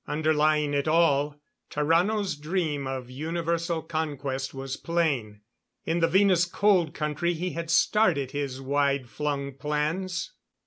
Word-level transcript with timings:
Underlying 0.07 0.73
it 0.73 0.87
all, 0.87 1.35
Tarrano's 1.69 2.35
dream 2.35 2.87
of 2.87 3.11
universal 3.11 3.83
conquest 3.83 4.51
was 4.51 4.75
plain. 4.75 5.41
In 5.85 5.99
the 5.99 6.07
Venus 6.07 6.45
Cold 6.45 6.95
Country 6.95 7.35
he 7.35 7.51
had 7.51 7.69
started 7.69 8.31
his 8.31 8.59
wide 8.59 9.07
flung 9.11 9.53
plans. 9.53 10.31